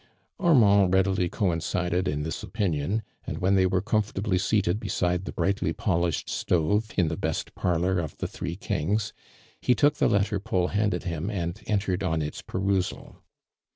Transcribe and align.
Armand 0.39 0.91
readily 0.95 1.29
coincided 1.29 2.07
in 2.07 2.23
this 2.23 2.41
opinion, 2.41 3.03
and 3.27 3.37
when 3.37 3.53
they 3.53 3.67
were 3.67 3.83
comfortably 3.83 4.39
seated 4.39 4.79
beside 4.79 5.25
the 5.25 5.31
brightly 5.31 5.73
polished 5.73 6.27
stove, 6.27 6.89
in 6.97 7.07
the 7.07 7.15
best 7.15 7.53
parlor 7.53 7.99
of 7.99 8.17
the 8.17 8.25
Three 8.27 8.55
Kings, 8.55 9.13
he 9.61 9.75
took 9.75 9.97
the 9.97 10.09
let 10.09 10.25
ter 10.25 10.39
Paul 10.39 10.69
handed 10.69 11.03
him 11.03 11.29
end 11.29 11.61
entered 11.67 12.01
on 12.01 12.23
its 12.23 12.41
perusal. 12.41 13.17